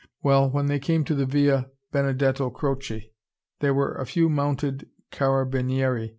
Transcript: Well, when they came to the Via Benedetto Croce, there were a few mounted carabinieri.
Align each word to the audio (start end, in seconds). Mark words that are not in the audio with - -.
Well, 0.23 0.49
when 0.49 0.65
they 0.65 0.79
came 0.79 1.03
to 1.05 1.13
the 1.13 1.27
Via 1.27 1.69
Benedetto 1.91 2.49
Croce, 2.49 3.13
there 3.59 3.75
were 3.75 3.93
a 3.93 4.07
few 4.07 4.29
mounted 4.29 4.89
carabinieri. 5.11 6.09